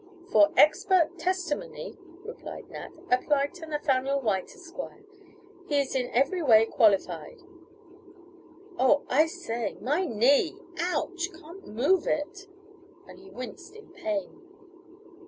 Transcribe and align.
"For 0.31 0.49
expert 0.57 1.19
testimony," 1.19 1.95
replied 2.25 2.71
Nat, 2.71 2.89
"apply 3.11 3.45
to 3.53 3.67
Nathaniel 3.67 4.19
White, 4.19 4.51
Esquire. 4.55 5.05
He 5.67 5.79
is 5.79 5.93
in 5.93 6.09
every 6.09 6.41
way 6.41 6.65
qualified 6.65 7.43
Oh, 8.79 9.03
I 9.09 9.27
say, 9.27 9.77
my 9.79 10.03
knee! 10.05 10.55
Ouch! 10.79 11.29
Can't 11.39 11.67
move 11.67 12.07
it," 12.07 12.47
and 13.07 13.19
he 13.19 13.29
winced 13.29 13.75
in 13.75 13.89
pain. 13.93 14.41